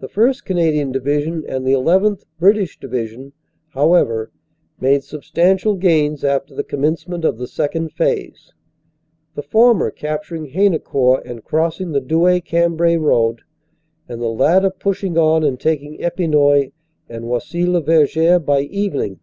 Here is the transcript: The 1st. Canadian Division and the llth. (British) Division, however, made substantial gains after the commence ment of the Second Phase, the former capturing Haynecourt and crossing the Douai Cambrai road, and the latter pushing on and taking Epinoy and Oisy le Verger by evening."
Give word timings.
The 0.00 0.08
1st. 0.08 0.44
Canadian 0.44 0.90
Division 0.90 1.44
and 1.46 1.64
the 1.64 1.74
llth. 1.74 2.24
(British) 2.40 2.80
Division, 2.80 3.32
however, 3.68 4.32
made 4.80 5.04
substantial 5.04 5.76
gains 5.76 6.24
after 6.24 6.52
the 6.52 6.64
commence 6.64 7.06
ment 7.06 7.24
of 7.24 7.38
the 7.38 7.46
Second 7.46 7.92
Phase, 7.92 8.52
the 9.36 9.42
former 9.44 9.92
capturing 9.92 10.46
Haynecourt 10.46 11.24
and 11.24 11.44
crossing 11.44 11.92
the 11.92 12.00
Douai 12.00 12.40
Cambrai 12.40 12.96
road, 12.96 13.42
and 14.08 14.20
the 14.20 14.26
latter 14.32 14.68
pushing 14.68 15.16
on 15.16 15.44
and 15.44 15.60
taking 15.60 15.96
Epinoy 16.02 16.72
and 17.08 17.24
Oisy 17.26 17.64
le 17.64 17.80
Verger 17.80 18.40
by 18.40 18.62
evening." 18.62 19.20